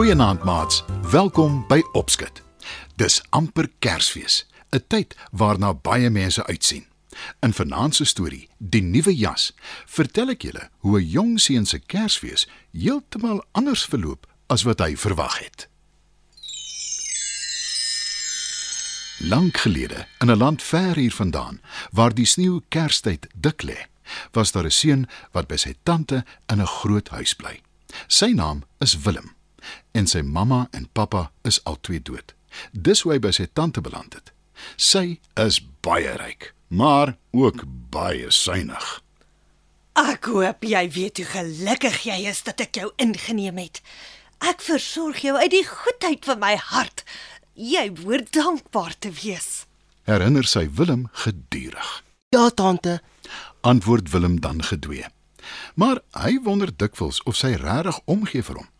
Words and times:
Goeienaand 0.00 0.44
maats. 0.44 0.84
Welkom 1.10 1.64
by 1.68 1.82
Opskud. 1.92 2.42
Dis 2.96 3.22
amper 3.30 3.68
Kersfees, 3.78 4.46
'n 4.70 4.84
tyd 4.88 5.16
waarna 5.30 5.74
baie 5.74 6.10
mense 6.10 6.46
uitsien. 6.46 6.89
In 7.40 7.52
vanaand 7.52 7.94
se 7.94 8.04
storie, 8.04 8.48
Die 8.58 8.82
Nuwe 8.82 9.16
Jas, 9.16 9.52
vertel 9.86 10.30
ek 10.30 10.42
julle 10.42 10.70
hoe 10.78 11.00
'n 11.00 11.08
jong 11.08 11.40
seun 11.40 11.66
se 11.66 11.78
Kersfees 11.78 12.48
heeltemal 12.72 13.44
anders 13.52 13.84
verloop 13.84 14.26
as 14.46 14.62
wat 14.62 14.80
hy 14.80 14.96
verwag 14.96 15.38
het. 15.38 15.68
Lank 19.20 19.56
gelede, 19.56 20.06
in 20.18 20.30
'n 20.30 20.36
land 20.36 20.62
ver 20.62 20.96
hier 20.96 21.12
vandaan, 21.12 21.60
waar 21.90 22.14
die 22.14 22.24
sneeu 22.24 22.60
Kerstyd 22.68 23.26
dik 23.34 23.62
lê, 23.62 23.86
was 24.32 24.52
daar 24.52 24.64
'n 24.64 24.70
seun 24.70 25.08
wat 25.32 25.46
by 25.46 25.56
sy 25.56 25.74
tante 25.82 26.24
in 26.46 26.60
'n 26.60 26.66
groot 26.66 27.08
huis 27.08 27.34
bly. 27.34 27.60
Sy 28.06 28.32
naam 28.32 28.62
is 28.78 28.98
Willem 29.02 29.34
en 29.90 30.06
sy 30.06 30.22
mamma 30.22 30.68
en 30.70 30.88
pappa 30.92 31.32
is 31.42 31.64
albei 31.64 32.02
dood. 32.02 32.34
Dis 32.72 33.00
hoe 33.00 33.12
hy 33.12 33.18
by 33.18 33.30
sy 33.30 33.46
tante 33.52 33.80
beland 33.80 34.14
het. 34.14 34.32
Sy 34.76 35.20
is 35.34 35.60
baie 35.80 36.16
ryk, 36.16 36.54
maar 36.70 37.16
ook 37.30 37.64
baie 37.90 38.30
suinig. 38.30 39.02
Ek 39.98 40.30
hoop 40.30 40.62
jy 40.64 40.84
weet 40.94 41.18
hoe 41.18 41.26
gelukkig 41.26 41.96
jy 42.06 42.18
is 42.30 42.44
dat 42.46 42.62
ek 42.62 42.78
jou 42.78 42.92
ingeneem 43.02 43.58
het. 43.58 43.82
Ek 44.38 44.62
versorg 44.62 45.18
jou 45.24 45.34
uit 45.36 45.50
die 45.50 45.66
goedheid 45.66 46.24
van 46.24 46.38
my 46.40 46.54
hart. 46.70 47.02
Jy 47.58 47.90
behoort 47.98 48.30
dankbaar 48.32 48.94
te 48.98 49.10
wees. 49.18 49.66
Herinner 50.06 50.46
sy 50.46 50.68
Willem 50.78 51.08
gedurig. 51.24 51.90
Ja, 52.30 52.48
tante. 52.54 53.00
Antwoord 53.60 54.10
Willem 54.14 54.40
dan 54.40 54.62
gedwee. 54.62 55.10
Maar 55.74 56.00
hy 56.14 56.38
wonder 56.46 56.70
dikwels 56.70 57.18
of 57.26 57.36
sy 57.36 57.56
regtig 57.58 57.98
omgee 58.06 58.46
vir 58.46 58.62
hom. 58.62 58.70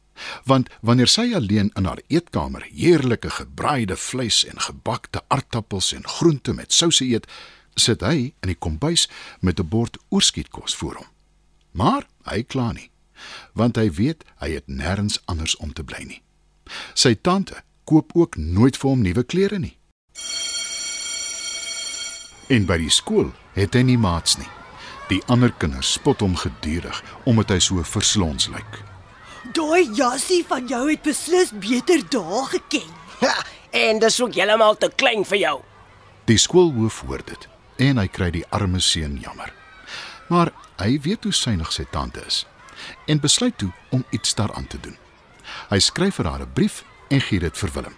Want 0.45 0.71
wanneer 0.81 1.11
sy 1.11 1.33
alleen 1.35 1.73
in 1.75 1.89
haar 1.89 2.01
eetkamer 2.07 2.67
heerlike 2.71 3.31
gebraaide 3.31 3.97
vleis 3.97 4.45
en 4.47 4.61
gebakte 4.61 5.25
aardappels 5.29 5.93
en 5.97 6.07
groente 6.07 6.55
met 6.55 6.73
souse 6.73 7.05
eet, 7.05 7.27
sit 7.81 8.05
hy 8.07 8.33
in 8.41 8.53
die 8.53 8.59
kombuis 8.59 9.09
met 9.41 9.61
'n 9.61 9.69
bord 9.69 9.97
oorskietkos 10.09 10.75
voor 10.77 10.95
hom. 10.95 11.11
Maar 11.73 12.07
hy 12.25 12.43
kla 12.43 12.73
nie, 12.73 12.91
want 13.53 13.77
hy 13.77 13.91
weet 13.91 14.25
hy 14.39 14.51
het 14.51 14.67
nêrens 14.67 15.21
anders 15.25 15.57
om 15.57 15.73
te 15.73 15.85
bly 15.85 16.03
nie. 16.07 16.23
Sy 16.95 17.15
tante 17.15 17.63
koop 17.85 18.11
ook 18.15 18.37
nooit 18.37 18.77
vir 18.77 18.91
hom 18.91 19.03
nuwe 19.03 19.25
klere 19.25 19.59
nie. 19.59 19.77
En 22.51 22.67
by 22.67 22.79
die 22.83 22.91
skool 22.91 23.31
het 23.55 23.75
hy 23.75 23.83
nie 23.87 23.99
maats 23.99 24.39
nie. 24.39 24.49
Die 25.11 25.23
ander 25.27 25.53
kinders 25.59 25.93
spot 25.93 26.23
hom 26.23 26.37
gedurig 26.39 27.03
omdat 27.25 27.51
hy 27.55 27.59
so 27.63 27.83
verslons 27.83 28.49
lyk. 28.51 28.83
Daai 29.55 29.91
jassie 29.97 30.43
van 30.47 30.69
jou 30.71 30.85
het 30.91 31.03
beslis 31.03 31.51
beter 31.51 32.03
dae 32.11 32.45
geken. 32.53 32.91
Ha, 33.21 33.35
en 33.71 33.99
dis 34.03 34.21
ook 34.23 34.35
heeltemal 34.35 34.79
te 34.79 34.91
klein 34.97 35.25
vir 35.27 35.39
jou. 35.39 35.57
Die 36.31 36.39
skoolhoof 36.39 37.03
hoor 37.07 37.25
dit 37.27 37.49
en 37.81 38.01
hy 38.01 38.07
kry 38.13 38.31
die 38.35 38.47
arme 38.53 38.81
seun 38.85 39.19
jammer. 39.23 39.53
Maar 40.29 40.53
hy 40.81 40.99
weet 41.03 41.25
hoe 41.27 41.35
suinig 41.35 41.73
sy 41.75 41.87
tante 41.91 42.23
is 42.27 42.45
en 43.11 43.21
besluit 43.21 43.57
toe 43.61 43.69
om 43.93 44.05
iets 44.11 44.35
daaraan 44.35 44.67
te 44.67 44.79
doen. 44.81 44.97
Hy 45.69 45.79
skryf 45.85 46.17
vir 46.17 46.27
haar 46.31 46.43
'n 46.47 46.53
brief 46.53 46.85
en 47.11 47.21
gee 47.21 47.41
dit 47.41 47.59
vir 47.59 47.71
Willem. 47.75 47.97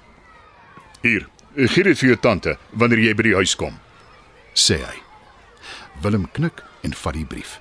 Hier, 1.02 1.28
gee 1.56 1.84
dit 1.84 1.98
vir 1.98 2.08
jou 2.08 2.16
tante 2.16 2.58
wanneer 2.70 2.98
jy 2.98 3.14
by 3.14 3.22
die 3.22 3.34
huis 3.34 3.54
kom, 3.54 3.78
sê 4.54 4.78
hy. 4.82 4.96
Willem 6.02 6.30
knik 6.32 6.62
en 6.82 6.94
vat 6.94 7.14
die 7.14 7.24
brief. 7.24 7.60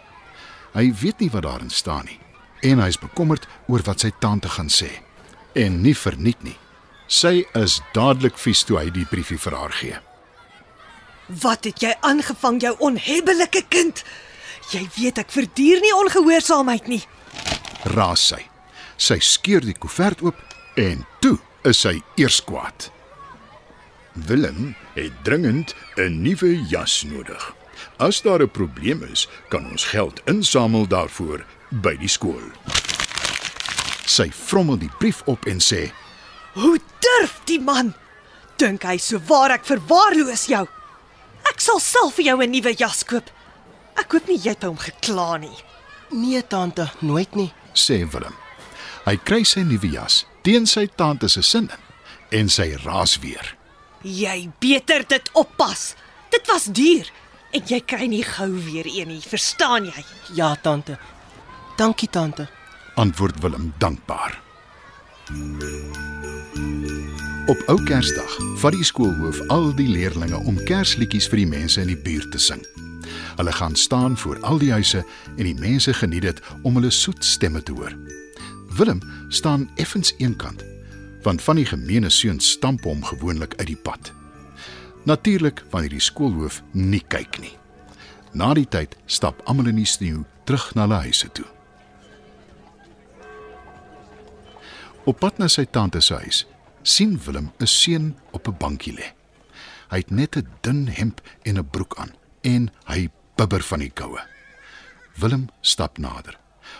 Hy 0.73 0.93
weet 0.93 1.19
nie 1.19 1.29
wat 1.29 1.43
daarin 1.43 1.69
staan 1.69 2.05
nie 2.05 2.19
en 2.61 2.79
hy 2.79 2.87
is 2.87 2.99
bekommerd 3.01 3.47
oor 3.67 3.81
wat 3.85 3.99
sy 3.99 4.11
tante 4.19 4.49
gaan 4.49 4.69
sê. 4.69 5.01
En 5.53 5.81
nie 5.81 5.95
verniet 5.97 6.43
nie. 6.43 6.57
Sy 7.07 7.45
is 7.53 7.81
dadelik 7.93 8.37
vies 8.37 8.63
toe 8.63 8.77
hy 8.79 8.89
die 8.89 9.05
briefie 9.05 9.39
vir 9.41 9.57
haar 9.57 9.71
gee. 9.71 9.99
Wat 11.39 11.63
het 11.63 11.79
jy 11.79 11.93
aangevang 12.03 12.59
jou 12.61 12.73
onhebbelike 12.83 13.63
kind? 13.71 14.03
Jy 14.71 14.81
weet 14.97 15.21
ek 15.21 15.31
verduur 15.31 15.79
nie 15.83 15.93
ongehoorsaamheid 15.95 16.89
nie. 16.91 17.01
Raas 17.95 18.23
sy. 18.33 18.41
Sy 18.99 19.17
skeur 19.23 19.63
die 19.63 19.77
koevert 19.77 20.21
oop 20.25 20.39
en 20.79 21.05
toe 21.23 21.37
is 21.67 21.79
sy 21.85 22.01
eers 22.19 22.41
kwaad. 22.43 22.89
Willem 24.27 24.75
het 24.97 25.23
dringend 25.23 25.75
'n 25.97 26.21
nuwe 26.21 26.67
jas 26.67 27.03
nodig. 27.03 27.55
As 27.97 28.21
daar 28.21 28.43
'n 28.43 28.51
probleem 28.51 29.03
is, 29.03 29.27
kan 29.49 29.65
ons 29.71 29.85
geld 29.85 30.21
insamel 30.25 30.87
daarvoor 30.87 31.45
by 31.69 31.95
die 31.95 32.07
skool. 32.09 32.43
Sy 34.05 34.31
vrommel 34.31 34.77
die 34.77 34.91
brief 34.99 35.21
op 35.25 35.45
en 35.45 35.59
sê: 35.59 35.91
Hoe 36.53 36.79
durf 36.99 37.39
die 37.45 37.59
man? 37.59 37.93
Dink 38.57 38.83
hy 38.83 38.97
so 38.97 39.19
waar 39.27 39.51
ek 39.51 39.65
verwaarloos 39.65 40.45
jou? 40.45 40.67
Sal 41.61 41.79
self 41.79 42.15
vir 42.17 42.25
jou 42.25 42.41
'n 42.41 42.51
nuwe 42.51 42.73
jas 42.73 43.03
koop. 43.03 43.29
Ek 43.95 44.11
hoop 44.11 44.27
nie 44.27 44.37
jy 44.37 44.49
het 44.55 44.63
hom 44.63 44.77
gekla 44.77 45.37
nie. 45.37 45.57
Nee, 46.11 46.41
tante, 46.41 46.89
nooit 47.01 47.35
nie. 47.35 47.53
sê 47.73 48.03
Willem. 48.11 48.35
Hy 49.05 49.15
kry 49.17 49.43
sy 49.43 49.61
nuwe 49.63 49.91
jas 49.91 50.25
teen 50.43 50.65
sy 50.65 50.87
tante 50.95 51.29
se 51.29 51.41
sin 51.41 51.69
in 51.69 52.39
en 52.39 52.49
sy 52.49 52.75
raas 52.85 53.19
weer. 53.19 53.55
Jy 54.01 54.49
beter 54.59 55.03
dit 55.07 55.29
oppas. 55.33 55.95
Dit 56.31 56.47
was 56.47 56.65
duur 56.65 57.11
en 57.51 57.61
jy 57.67 57.79
kry 57.85 58.07
nie 58.07 58.23
gou 58.23 58.49
weer 58.65 58.87
een 58.87 59.07
nie, 59.07 59.21
verstaan 59.21 59.85
jy? 59.85 60.05
Ja, 60.33 60.55
tante. 60.55 60.97
Dankie, 61.77 62.09
tante. 62.09 62.47
Antwoord 62.95 63.39
Willem 63.41 63.73
dankbaar. 63.77 64.41
Op 67.51 67.63
ou 67.67 67.83
Kersdag 67.83 68.31
vat 68.61 68.71
die 68.71 68.85
skoolhoof 68.87 69.41
al 69.51 69.73
die 69.75 69.89
leerdlinge 69.91 70.37
om 70.47 70.55
Kersliedjies 70.63 71.25
vir 71.27 71.41
die 71.41 71.49
mense 71.51 71.81
in 71.81 71.89
die 71.91 71.97
buurt 71.99 72.29
te 72.31 72.39
sing. 72.39 72.61
Hulle 73.35 73.51
gaan 73.51 73.75
staan 73.75 74.13
voor 74.17 74.39
al 74.47 74.61
die 74.61 74.69
huise 74.71 75.01
en 75.35 75.43
die 75.43 75.57
mense 75.57 75.91
geniet 75.93 76.23
dit 76.23 76.39
om 76.63 76.77
hulle 76.79 76.91
soet 76.95 77.25
stemme 77.27 77.59
te 77.59 77.75
hoor. 77.75 77.91
Willem 78.77 79.01
staan 79.27 79.65
effens 79.75 80.13
eenkant, 80.23 80.63
want 81.25 81.43
van 81.43 81.59
die 81.59 81.65
gemeene 81.67 82.09
seuns 82.09 82.53
stamp 82.55 82.87
hom 82.87 83.03
gewoonlik 83.03 83.57
uit 83.59 83.67
die 83.73 83.81
pad. 83.83 84.13
Natuurlik 85.03 85.59
wanneer 85.73 85.97
die 85.97 86.07
skoolhoof 86.07 86.61
nie 86.71 87.03
kyk 87.03 87.41
nie. 87.43 87.57
Na 88.31 88.53
die 88.55 88.67
tyd 88.69 88.95
stap 89.11 89.43
almal 89.43 89.73
in 89.73 89.83
die 89.83 89.89
sneeu 89.89 90.23
terug 90.47 90.69
na 90.71 90.87
hulle 90.87 91.03
huise 91.03 91.27
toe. 91.35 91.49
Op 95.03 95.19
pad 95.19 95.43
na 95.43 95.51
sy 95.51 95.67
tante 95.67 95.99
se 95.99 96.15
huis, 96.15 96.45
sien 96.83 97.19
Willem 97.25 97.51
'n 97.59 97.67
seun 97.67 98.17
op 98.31 98.47
'n 98.47 98.57
bankie 98.57 98.93
lê. 98.93 99.13
Hy 99.89 99.97
het 99.97 100.11
net 100.11 100.35
'n 100.35 100.47
dun 100.61 100.87
hemp 100.87 101.21
en 101.43 101.57
'n 101.57 101.69
broek 101.69 101.95
aan 101.97 102.13
en 102.41 102.71
hy 102.85 103.09
bibber 103.35 103.63
van 103.63 103.79
die 103.79 103.91
koue. 103.91 104.21
Willem 105.15 105.49
stap 105.61 105.97
nader, 105.97 106.37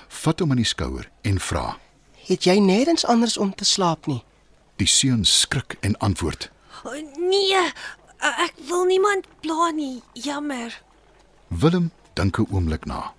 vat 0.08 0.40
hom 0.40 0.50
aan 0.50 0.62
die 0.62 0.66
skouer 0.66 1.10
en 1.22 1.40
vra: 1.40 1.78
Het 2.28 2.44
jy 2.44 2.58
nêrens 2.60 3.06
anders 3.06 3.38
om 3.38 3.56
te 3.56 3.66
slaap 3.66 4.08
nie? 4.08 4.24
Die 4.76 4.88
seun 4.88 5.26
skrik 5.26 5.78
en 5.80 5.98
antwoord: 5.98 6.52
Nee, 7.18 7.72
ek 8.20 8.54
wil 8.68 8.86
niemand 8.86 9.26
pla 9.40 9.72
nie. 9.72 10.02
Jammer. 10.14 10.82
Willem 11.48 11.92
dink 12.14 12.38
'n 12.38 12.48
oomblik 12.52 12.86
na. 12.86 13.14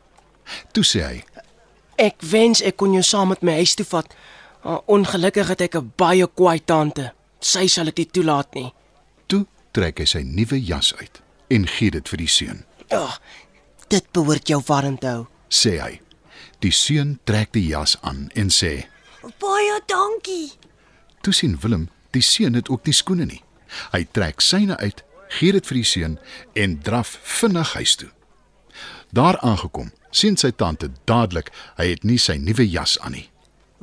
Toe 0.72 0.84
sê 0.84 1.00
hy: 1.02 1.24
Ek 1.96 2.20
wens 2.20 2.62
ek 2.62 2.76
kon 2.76 2.92
jou 2.92 3.02
saam 3.02 3.28
met 3.28 3.42
my 3.42 3.52
huis 3.52 3.74
toe 3.74 3.86
vat. 3.86 4.14
Uh, 4.64 4.78
ongelukkig 4.86 5.48
het 5.48 5.60
ek 5.60 5.74
'n 5.76 5.92
baie 5.96 6.26
kwaai 6.26 6.60
tante. 6.64 7.12
Sy 7.40 7.66
sal 7.66 7.84
dit 7.84 7.96
nie 7.96 8.06
toelaat 8.10 8.54
nie. 8.54 8.72
"Toe 9.26 9.46
trek 9.72 9.98
hy 9.98 10.04
sy 10.04 10.22
nuwe 10.22 10.64
jas 10.64 10.94
uit 10.94 11.20
en 11.50 11.66
gee 11.66 11.90
dit 11.90 12.08
vir 12.08 12.18
die 12.18 12.28
seun," 12.28 12.64
Ja, 12.90 13.18
dit 13.88 14.12
behoort 14.12 14.48
jou 14.48 14.62
warm 14.66 14.98
te 14.98 15.06
hou. 15.06 15.26
sê 15.48 15.80
hy. 15.80 16.00
Die 16.60 16.70
seun 16.70 17.18
trek 17.24 17.52
die 17.52 17.66
jas 17.66 17.96
aan 18.02 18.28
en 18.34 18.48
sê: 18.50 18.86
Baie 19.38 19.80
dankie. 19.86 20.52
Toe 21.22 21.32
sien 21.32 21.58
Willem, 21.60 21.88
die 22.10 22.22
seun 22.22 22.54
het 22.54 22.68
ook 22.68 22.84
nie 22.86 22.92
skoene 22.94 23.24
nie. 23.24 23.42
Hy 23.92 24.06
trek 24.12 24.40
syne 24.40 24.76
uit, 24.76 25.02
gee 25.28 25.52
dit 25.52 25.66
vir 25.66 25.74
die 25.74 25.84
seun 25.84 26.18
en 26.54 26.80
draf 26.82 27.18
vinnig 27.22 27.72
huis 27.72 27.94
toe. 27.96 28.10
Daar 29.12 29.38
aangekom, 29.40 29.92
sien 30.10 30.36
sy 30.36 30.50
tante 30.50 30.90
dadelik 31.04 31.50
hy 31.76 31.86
het 31.90 32.04
nie 32.04 32.18
sy 32.18 32.36
nuwe 32.36 32.70
jas 32.70 32.98
aan 33.00 33.12
nie. 33.12 33.28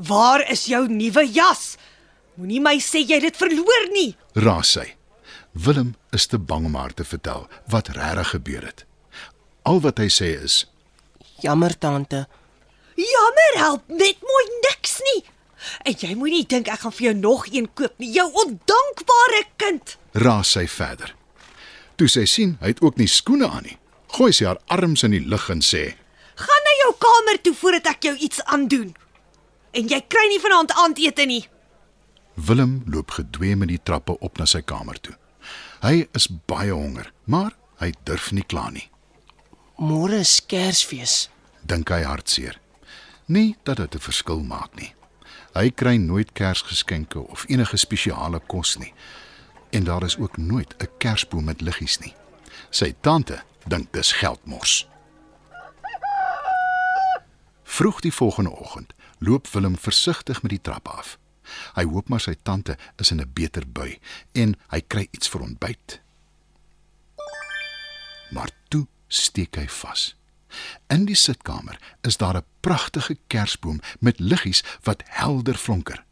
Waar 0.07 0.51
is 0.51 0.65
jou 0.65 0.87
nuwe 0.87 1.25
jas? 1.27 1.75
Moenie 2.39 2.61
my 2.63 2.77
sê 2.79 3.01
jy 3.03 3.17
het 3.19 3.25
dit 3.27 3.39
verloor 3.39 3.87
nie. 3.91 4.13
Raas 4.39 4.71
sy. 4.77 4.85
Willem 5.51 5.95
is 6.15 6.27
te 6.31 6.39
bang 6.39 6.69
om 6.69 6.77
haar 6.79 6.93
te 6.95 7.03
vertel 7.03 7.49
wat 7.67 7.91
regtig 7.97 8.29
gebeur 8.35 8.63
het. 8.63 8.85
Al 9.67 9.81
wat 9.83 9.99
hy 9.99 10.07
sê 10.07 10.29
is: 10.39 10.61
Jammer 11.43 11.75
tante. 11.75 12.27
Jammer 12.95 13.57
help 13.59 13.91
net 13.91 14.23
mooi 14.23 14.45
niks 14.69 15.01
nie. 15.09 15.19
En 15.83 15.97
jy 15.99 16.13
moenie 16.15 16.45
dink 16.47 16.71
ek 16.71 16.85
gaan 16.85 16.95
vir 16.95 17.09
jou 17.09 17.15
nog 17.19 17.43
een 17.51 17.67
koop 17.75 17.99
nie, 17.99 18.13
jou 18.15 18.29
ondankbare 18.31 19.43
kind. 19.59 19.97
Raas 20.15 20.55
sy 20.55 20.63
verder. 20.71 21.11
Toe 21.99 22.07
sy 22.07 22.23
sien 22.23 22.55
hy 22.63 22.71
het 22.71 22.79
ook 22.79 22.95
nie 22.95 23.09
skoene 23.11 23.49
aan 23.51 23.67
nie, 23.67 23.75
gooi 24.15 24.31
sy 24.31 24.47
haar 24.47 24.63
arms 24.71 25.03
in 25.03 25.11
die 25.17 25.25
lug 25.27 25.49
en 25.51 25.59
sê: 25.59 25.89
Gaan 26.39 26.65
na 26.67 26.79
jou 26.85 26.93
kamer 27.03 27.43
toe 27.43 27.55
voordat 27.59 27.91
ek 27.97 28.07
jou 28.07 28.15
iets 28.15 28.39
aandoen. 28.47 28.95
En 29.71 29.87
jy 29.87 29.99
kry 30.07 30.27
nie 30.31 30.41
vanaand 30.41 30.73
aandete 30.73 31.25
nie. 31.29 31.43
Willem 32.33 32.83
loop 32.85 33.11
gedwee 33.11 33.55
met 33.55 33.69
die 33.69 33.81
trappe 33.83 34.15
op 34.19 34.37
na 34.37 34.47
sy 34.49 34.61
kamer 34.61 34.99
toe. 35.01 35.15
Hy 35.83 36.07
is 36.17 36.27
baie 36.49 36.71
honger, 36.71 37.11
maar 37.25 37.53
hy 37.79 37.91
durf 38.07 38.31
nie 38.35 38.43
kla 38.43 38.69
nie. 38.73 38.87
Môre 39.79 40.21
is 40.23 40.39
Kersfees. 40.43 41.29
Dink 41.63 41.91
hy 41.93 42.01
hartseer. 42.03 42.57
Nie 43.27 43.55
dat 43.63 43.77
dit 43.77 43.95
'n 43.95 43.99
verskil 43.99 44.41
maak 44.43 44.75
nie. 44.75 44.93
Hy 45.53 45.69
kry 45.69 45.95
nooit 45.97 46.31
Kersgeskenke 46.33 47.19
of 47.19 47.45
enige 47.47 47.77
spesiale 47.77 48.39
kos 48.47 48.77
nie. 48.77 48.93
En 49.71 49.83
daar 49.83 50.03
is 50.03 50.17
ook 50.17 50.37
nooit 50.37 50.75
'n 50.79 50.87
Kersboom 50.97 51.43
met 51.43 51.61
liggies 51.61 51.99
nie. 51.99 52.15
Sy 52.69 52.95
tante 53.01 53.43
dink 53.67 53.93
dis 53.93 54.11
geldmors. 54.11 54.87
Vroeg 57.63 57.99
die 57.99 58.13
volgende 58.13 58.49
oggend 58.49 58.93
loop 59.19 59.47
Willem 59.47 59.77
versigtig 59.77 60.41
met 60.41 60.51
die 60.51 60.61
trap 60.61 60.87
af. 60.87 61.17
Hy 61.75 61.83
hoop 61.89 62.09
maar 62.09 62.21
sy 62.21 62.35
tante 62.43 62.77
is 62.97 63.11
in 63.11 63.21
'n 63.21 63.31
beter 63.33 63.65
bui 63.67 63.99
en 64.33 64.55
hy 64.69 64.81
kry 64.81 65.07
iets 65.11 65.29
vir 65.29 65.41
ontbyt. 65.41 65.99
Maar 68.31 68.49
toe 68.69 68.87
steek 69.07 69.55
hy 69.55 69.67
vas. 69.67 70.15
In 70.87 71.05
die 71.05 71.15
sitkamer 71.15 71.79
is 72.01 72.17
daar 72.17 72.37
'n 72.37 72.45
pragtige 72.59 73.17
kersboom 73.27 73.81
met 73.99 74.19
liggies 74.19 74.63
wat 74.83 75.03
helder 75.05 75.55
flonker. 75.55 76.05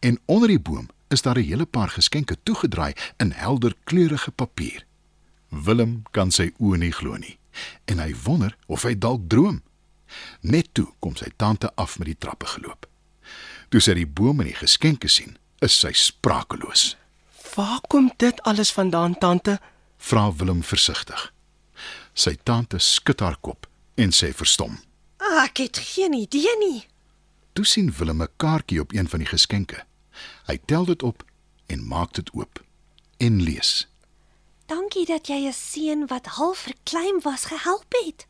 En 0.00 0.20
onder 0.24 0.48
die 0.48 0.60
boom 0.60 0.88
is 1.08 1.22
daar 1.22 1.38
'n 1.38 1.44
hele 1.44 1.66
paar 1.66 1.88
geskenke 1.88 2.36
toegedraai 2.42 2.92
in 3.16 3.32
helder 3.32 3.74
kleurige 3.84 4.30
papier. 4.30 4.86
Willem 5.48 6.02
kan 6.10 6.30
sy 6.30 6.52
oë 6.58 6.76
nie 6.76 6.92
glo 6.92 7.16
nie 7.16 7.38
en 7.84 7.98
hy 7.98 8.14
wonder 8.24 8.56
of 8.66 8.82
hy 8.82 8.98
dalk 8.98 9.28
droom. 9.28 9.62
Net 10.40 10.74
toe 10.74 10.88
kom 10.98 11.16
sy 11.16 11.30
tante 11.36 11.70
af 11.74 11.98
met 11.98 12.06
die 12.06 12.18
trappe 12.18 12.46
geloop. 12.46 12.86
Toe 13.68 13.80
sy 13.80 13.94
die 13.94 14.06
boom 14.06 14.40
en 14.40 14.46
die 14.50 14.58
geskenke 14.58 15.08
sien, 15.08 15.36
is 15.60 15.78
sy 15.78 15.92
sprakeloos. 15.92 16.96
Waar 17.54 17.80
kom 17.88 18.10
dit 18.16 18.42
alles 18.42 18.72
vandaan, 18.72 19.18
tante? 19.18 19.58
Vra 19.98 20.32
Willem 20.32 20.62
versigtig. 20.62 21.32
Sy 22.14 22.36
tante 22.42 22.78
skud 22.78 23.20
haar 23.20 23.38
kop 23.40 23.68
en 23.94 24.12
sê 24.12 24.32
verstom. 24.36 24.78
Ek 25.42 25.62
het 25.62 25.78
geen 25.78 26.14
idee 26.16 26.56
nie. 26.58 26.86
Toe 27.52 27.64
sien 27.64 27.92
Willem 27.92 28.22
'n 28.22 28.28
kaartjie 28.36 28.80
op 28.80 28.92
een 28.92 29.08
van 29.08 29.18
die 29.18 29.28
geskenke. 29.28 29.84
Hy 30.46 30.58
tel 30.66 30.84
dit 30.84 31.02
op 31.02 31.24
en 31.66 31.86
maak 31.86 32.12
dit 32.12 32.30
oop 32.34 32.64
en 33.16 33.42
lees. 33.42 33.88
Dankie 34.66 35.06
dat 35.06 35.26
jy 35.26 35.46
'n 35.46 35.52
seun 35.52 36.06
wat 36.06 36.26
half 36.26 36.58
verkleim 36.58 37.20
was 37.20 37.44
gehelp 37.44 37.92
het. 38.04 38.26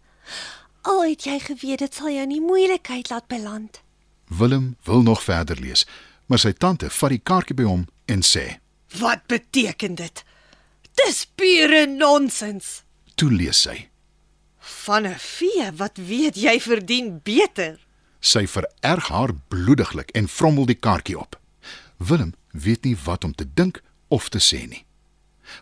Al 0.83 1.05
het 1.05 1.25
jy 1.25 1.39
geweet 1.39 1.79
dit 1.79 1.95
sal 1.95 2.11
jou 2.11 2.27
nie 2.27 2.41
moeilikheid 2.43 3.11
laat 3.11 3.27
beland. 3.31 3.83
Willem 4.27 4.77
wil 4.83 5.03
nog 5.03 5.23
verder 5.23 5.61
lees, 5.61 5.87
maar 6.27 6.39
sy 6.43 6.53
tante 6.53 6.91
vat 6.91 7.15
die 7.15 7.23
kaartjie 7.23 7.57
by 7.57 7.67
hom 7.69 7.87
en 8.11 8.25
sê: 8.27 8.59
Wat 8.99 9.27
beteken 9.31 9.95
dit? 9.95 10.25
Dis 11.05 11.25
pure 11.35 11.87
nonsens. 11.87 12.83
"Toe 13.15 13.31
lees 13.31 13.61
sy." 13.61 13.89
Van 14.59 15.07
'n 15.07 15.19
vee, 15.19 15.73
wat 15.77 15.97
weet 15.97 16.37
jy 16.37 16.61
verdien 16.61 17.21
beter. 17.23 17.79
Sy 18.21 18.47
vererg 18.47 19.09
haar 19.09 19.35
bloediglik 19.49 20.11
en 20.11 20.29
vrommel 20.29 20.67
die 20.67 20.79
kaartjie 20.79 21.19
op. 21.19 21.41
Willem 21.97 22.35
weet 22.51 22.85
nie 22.85 22.97
wat 23.05 23.25
om 23.25 23.35
te 23.35 23.47
dink 23.55 23.83
of 24.09 24.29
te 24.29 24.39
sê 24.39 24.69
nie. 24.69 24.85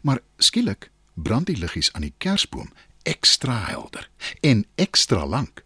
Maar 0.03 0.21
skielik 0.37 0.91
brand 1.15 1.47
die 1.47 1.57
liggies 1.57 1.93
aan 1.93 2.03
die 2.03 2.15
kersboom 2.19 2.73
ekstra 3.03 3.57
helder 3.69 4.09
en 4.41 4.65
ekstra 4.77 5.25
lank. 5.25 5.65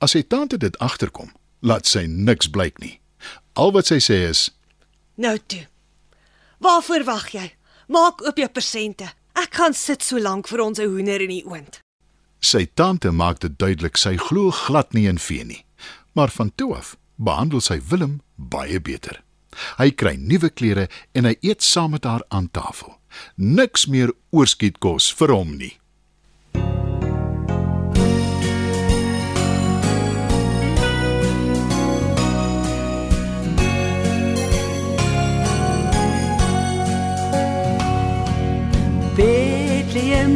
As 0.00 0.14
sy 0.16 0.22
tante 0.22 0.56
dit 0.58 0.76
agterkom, 0.78 1.32
laat 1.60 1.86
sy 1.86 2.06
niks 2.06 2.48
blyk 2.50 2.78
nie. 2.80 3.00
Al 3.54 3.72
wat 3.76 3.90
sy 3.90 4.00
sê 4.00 4.22
is: 4.30 4.48
Nou 5.20 5.36
toe. 5.46 5.66
Waarvoor 6.60 7.04
wag 7.04 7.30
jy? 7.34 7.46
Maak 7.88 8.22
oop 8.24 8.38
jou 8.38 8.48
persente. 8.48 9.10
Ek 9.36 9.54
gaan 9.56 9.74
sit 9.74 10.02
so 10.04 10.18
lank 10.20 10.48
vir 10.48 10.60
ons 10.60 10.78
'n 10.78 10.88
hoender 10.88 11.20
in 11.20 11.28
die 11.28 11.44
oond. 11.44 11.80
Sy 12.40 12.66
tante 12.74 13.10
maak 13.10 13.40
dit 13.40 13.58
duidelik 13.58 13.96
sy 13.96 14.16
glo 14.16 14.50
glad 14.50 14.92
nie 14.94 15.06
in 15.08 15.18
vee 15.18 15.44
nie. 15.44 15.64
Maar 16.12 16.28
van 16.28 16.52
toe 16.54 16.76
af 16.76 16.96
behandel 17.16 17.60
sy 17.60 17.80
Willem 17.88 18.20
baie 18.36 18.80
beter. 18.80 19.22
Hy 19.78 19.90
kry 19.90 20.16
nuwe 20.16 20.50
klere 20.50 20.88
en 21.12 21.24
hy 21.24 21.36
eet 21.40 21.62
saam 21.62 21.90
met 21.90 22.04
haar 22.04 22.24
aan 22.28 22.50
tafel. 22.50 22.96
Niks 23.36 23.86
meer 23.86 24.12
oorskietkos 24.30 25.12
vir 25.12 25.34
hom 25.34 25.56
nie. 25.56 25.79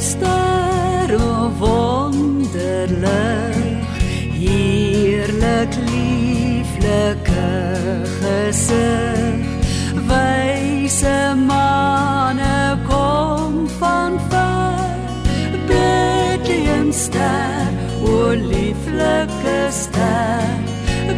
Ster 0.01 1.11
o 1.15 1.51
wonderlik 1.59 3.05
heerlik 4.39 5.73
lieflike 5.91 7.51
gesig 8.21 9.45
wyse 10.09 11.35
manne 11.49 12.79
kom 12.89 13.69
van 13.79 14.19
ver 14.31 14.99
Bethlehem 15.69 16.93
ster 16.93 17.69
o 18.03 18.35
lieflike 18.35 19.59
ster. 19.71 20.49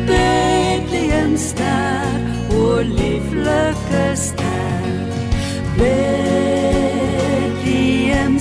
Bethlehem 0.06 1.36
ster 1.36 2.12
o 2.52 2.80
lieflike 2.82 4.16
ster. 4.16 4.84
Bethlehem 5.78 6.25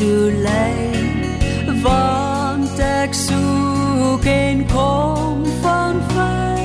toe 0.00 0.32
lei 0.46 1.76
want 1.82 2.78
ek 2.80 3.12
soek 3.16 4.24
en 4.32 4.62
kom 4.72 5.44
van 5.64 6.00
ver. 6.12 6.60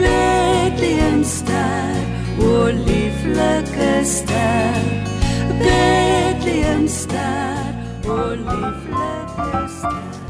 Bethlehem 0.00 1.24
ster 1.24 2.00
o 2.48 2.52
lieflike 2.88 3.92
ster. 4.16 4.80
Bethlehem 5.60 6.88
ster 7.00 7.74
o 8.16 8.20
lieflike 8.48 9.66
ster 9.80 10.25